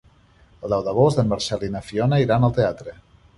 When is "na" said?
1.75-1.83